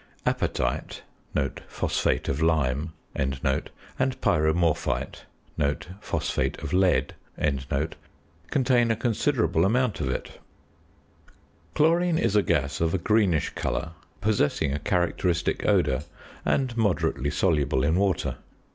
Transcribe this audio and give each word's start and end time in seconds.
Apatite 0.25 1.01
(phosphate 1.67 2.27
of 2.27 2.41
lime) 2.41 2.91
and 3.13 3.39
pyromorphite 3.99 5.17
(phosphate 5.99 6.57
of 6.57 6.73
lead) 6.73 7.13
contain 8.49 8.89
a 8.89 8.95
considerable 8.95 9.63
amount 9.63 10.01
of 10.01 10.09
it. 10.09 10.39
Chlorine 11.75 12.17
is 12.17 12.35
a 12.35 12.41
gas 12.41 12.81
of 12.81 12.95
a 12.95 12.97
greenish 12.97 13.49
colour, 13.51 13.91
possessing 14.21 14.73
a 14.73 14.79
characteristic 14.79 15.67
odour, 15.67 16.01
and 16.43 16.75
moderately 16.75 17.29
soluble 17.29 17.83
in 17.83 17.95
water. 17.95 18.37